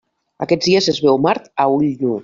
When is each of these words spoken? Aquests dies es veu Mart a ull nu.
Aquests 0.45 0.69
dies 0.71 0.89
es 0.95 1.03
veu 1.09 1.21
Mart 1.27 1.49
a 1.67 1.73
ull 1.77 1.89
nu. 2.05 2.17